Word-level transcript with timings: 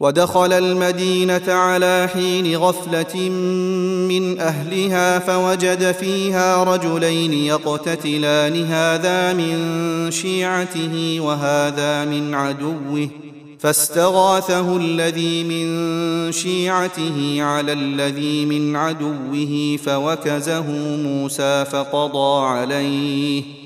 ودخل 0.00 0.52
المدينة 0.52 1.52
على 1.52 2.08
حين 2.14 2.56
غفلة 2.56 3.28
من 4.08 4.40
أهلها 4.40 5.18
فوجد 5.18 5.92
فيها 5.92 6.64
رجلين 6.64 7.32
يقتتلان 7.32 8.64
هذا 8.64 9.32
من 9.32 9.56
شيعته 10.10 11.18
وهذا 11.20 12.04
من 12.04 12.34
عدوه. 12.34 13.08
فاستغاثه 13.58 14.76
الذي 14.76 15.44
من 15.44 16.32
شيعته 16.32 17.42
على 17.42 17.72
الذي 17.72 18.44
من 18.44 18.76
عدوه 18.76 19.78
فوكزه 19.84 20.70
موسى 20.96 21.64
فقضى 21.64 22.46
عليه. 22.46 23.65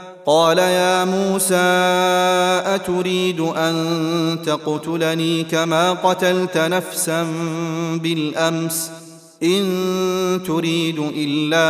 قال 0.25 0.57
يا 0.57 1.05
موسى 1.05 1.55
أتريد 2.75 3.39
أن 3.39 4.37
تقتلني 4.45 5.43
كما 5.43 5.91
قتلت 5.91 6.57
نفسا 6.57 7.27
بالأمس؟ 7.95 8.91
إن 9.43 10.41
تريد 10.47 10.99
إلا 11.15 11.63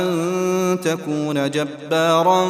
أن 0.00 0.80
تكون 0.80 1.50
جبارا 1.50 2.48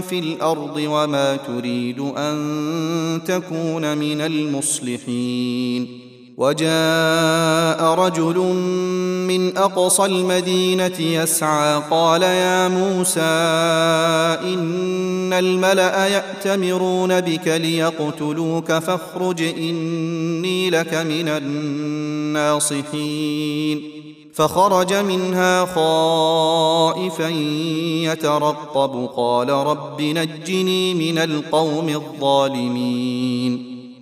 في 0.00 0.18
الأرض 0.18 0.76
وما 0.76 1.36
تريد 1.36 2.00
أن 2.00 3.20
تكون 3.26 3.98
من 3.98 4.20
المصلحين. 4.20 6.09
وجاء 6.40 7.94
رجل 7.94 8.38
من 9.28 9.58
أقصى 9.58 10.04
المدينة 10.04 11.00
يسعى 11.00 11.82
قال 11.90 12.22
يا 12.22 12.68
موسى 12.68 13.20
إن 14.54 15.32
الملأ 15.32 16.06
يأتمرون 16.06 17.20
بك 17.20 17.48
ليقتلوك 17.48 18.72
فاخرج 18.72 19.42
إني 19.42 20.70
لك 20.70 20.94
من 20.94 21.28
الناصحين. 22.68 23.82
فخرج 24.34 24.94
منها 24.94 25.64
خائفا 25.64 27.28
يترقب 28.08 29.08
قال 29.16 29.50
رب 29.50 30.02
نجني 30.02 30.94
من 30.94 31.18
القوم 31.18 31.88
الظالمين. 31.88 33.69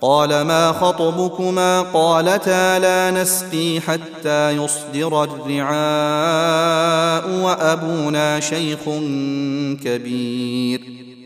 قال 0.00 0.42
ما 0.42 0.72
خطبكما 0.72 1.82
قالتا 1.82 2.78
لا 2.78 3.10
نسقي 3.10 3.80
حتى 3.80 4.50
يصدر 4.50 5.24
الرعاء 5.24 5.70
وأبونا 7.44 8.40
شيخ 8.40 8.78
كبير. 9.84 10.80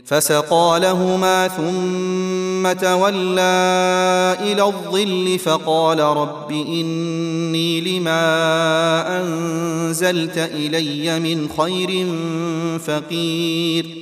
فسقى 0.05 0.79
لهما 0.83 1.49
ثم 1.49 2.73
تولى 2.73 4.37
إلى 4.41 4.63
الظل 4.63 5.39
فقال 5.39 6.01
رب 6.01 6.51
إني 6.51 7.81
لما 7.81 9.21
أنزلت 9.21 10.39
إلي 10.39 11.21
من 11.21 11.49
خير 11.49 12.07
فقير. 12.79 14.02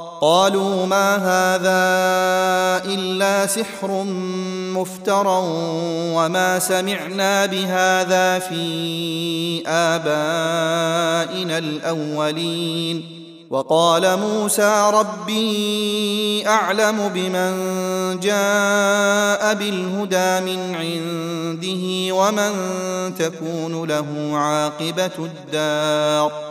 قالوا 0.21 0.85
ما 0.85 1.15
هذا 1.15 1.81
إلا 2.93 3.45
سحر 3.47 4.03
مفترى 4.77 5.43
وما 6.15 6.59
سمعنا 6.59 7.45
بهذا 7.45 8.39
في 8.39 9.63
آبائنا 9.67 11.57
الأولين. 11.57 13.21
وقال 13.49 14.19
موسى 14.19 14.91
ربي 14.93 16.47
أعلم 16.47 17.09
بمن 17.13 17.53
جاء 18.19 19.53
بالهدى 19.53 20.45
من 20.45 20.75
عنده 20.75 22.15
ومن 22.15 22.51
تكون 23.15 23.87
له 23.87 24.31
عاقبة 24.33 25.11
الدار. 25.19 26.50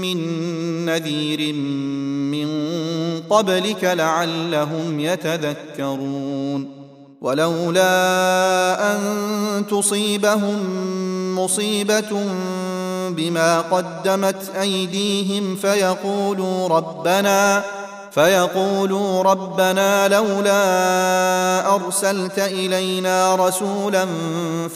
من 0.00 0.16
نذير 0.86 1.52
من 2.32 2.48
قبلك 3.30 3.84
لعلهم 3.84 5.00
يتذكرون. 5.00 6.80
ولولا 7.20 8.92
أن 8.92 9.00
تصيبهم 9.70 10.58
مصيبة 11.38 12.24
بما 13.10 13.60
قدمت 13.60 14.50
أيديهم 14.60 15.56
فيقولوا 15.56 16.68
ربنا 16.68 17.64
فيقولوا 18.10 19.22
ربنا 19.22 20.08
لولا 20.08 21.74
أرسلت 21.74 22.38
إلينا 22.38 23.34
رسولا 23.34 24.06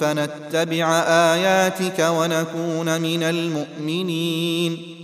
فنتبع 0.00 1.02
آياتك 1.08 1.98
ونكون 1.98 3.00
من 3.00 3.22
المؤمنين. 3.22 5.03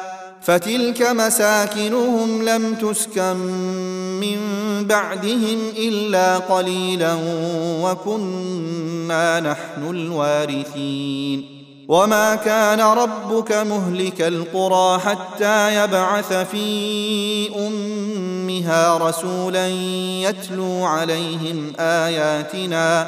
فتلك 0.41 1.01
مساكنهم 1.01 2.41
لم 2.49 2.75
تسكن 2.75 3.35
من 4.21 4.37
بعدهم 4.87 5.59
إلا 5.77 6.37
قليلا 6.37 7.17
وكنا 7.83 9.39
نحن 9.39 9.89
الوارثين. 9.89 11.61
وما 11.87 12.35
كان 12.35 12.79
ربك 12.81 13.51
مهلك 13.51 14.21
القرى 14.21 14.99
حتى 14.99 15.83
يبعث 15.83 16.33
في 16.33 17.49
أمها 17.55 18.97
رسولا 18.97 19.67
يتلو 19.67 20.85
عليهم 20.85 21.73
آياتنا 21.79 23.07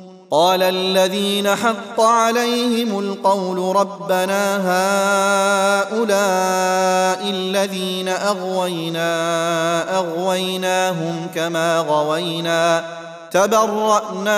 قال 0.33 0.63
الذين 0.63 1.55
حق 1.55 2.01
عليهم 2.01 2.99
القول 2.99 3.75
ربنا 3.75 4.57
هؤلاء 5.91 6.09
الذين 7.29 8.07
أغوينا 8.07 9.97
أغويناهم 9.97 11.27
كما 11.35 11.79
غوينا 11.79 12.83
تبرأنا 13.31 14.35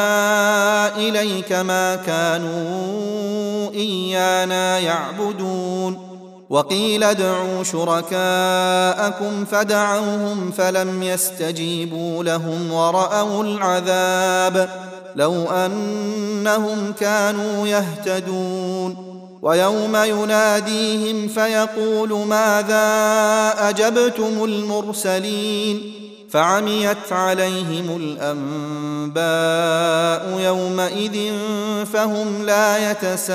إليك 0.97 1.51
ما 1.51 1.95
كانوا 1.95 3.71
إيانا 3.73 4.79
يعبدون. 4.79 6.13
وقيل 6.49 7.03
ادعوا 7.03 7.63
شركاءكم 7.63 9.45
فدعوهم 9.45 10.51
فلم 10.51 11.03
يستجيبوا 11.03 12.23
لهم 12.23 12.73
ورأوا 12.73 13.43
العذاب. 13.43 14.92
لو 15.15 15.45
أنهم 15.45 16.93
كانوا 16.99 17.67
يهتدون. 17.67 19.13
ويوم 19.41 19.95
يناديهم 19.95 21.27
فيقول 21.27 22.27
ماذا 22.27 22.89
أجبتم 23.69 24.43
المرسلين؟ 24.43 25.93
فعميت 26.29 27.11
عليهم 27.11 28.17
الأنباء 29.15 30.39
يومئذ 30.39 31.31
فهم 31.93 32.45
لا 32.45 32.91
يتساءلون. 32.91 33.33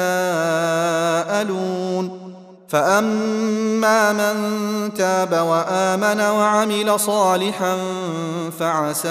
فاما 2.68 4.12
من 4.12 4.94
تاب 4.94 5.33
وامن 5.33 6.20
وعمل 6.20 7.00
صالحا 7.00 7.76
فعسى 8.59 9.09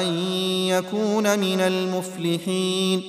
ان 0.00 0.06
يكون 0.68 1.38
من 1.38 1.60
المفلحين 1.60 3.02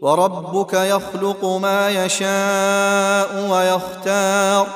وربك 0.00 0.74
يخلق 0.74 1.44
ما 1.44 1.90
يشاء 1.90 3.50
ويختار 3.50 4.66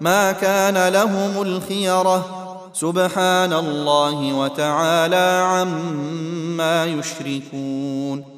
ما 0.00 0.32
كان 0.32 0.88
لهم 0.88 1.42
الخيره 1.42 2.24
سبحان 2.72 3.52
الله 3.52 4.32
وتعالى 4.32 5.44
عما 5.46 6.84
يشركون 6.84 8.37